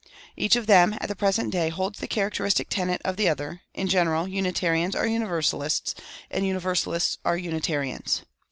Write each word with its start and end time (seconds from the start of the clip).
Each 0.35 0.55
of 0.55 0.65
them, 0.65 0.95
at 0.99 1.09
the 1.09 1.15
present 1.15 1.51
day, 1.51 1.69
holds 1.69 1.99
the 1.99 2.07
characteristic 2.07 2.69
tenet 2.69 3.03
of 3.05 3.17
the 3.17 3.29
other; 3.29 3.61
in 3.75 3.87
general, 3.87 4.27
Unitarians 4.27 4.95
are 4.95 5.05
Universalists, 5.05 5.93
and 6.31 6.43
Universalists 6.43 7.19
are 7.23 7.37
Unitarians. 7.37 8.23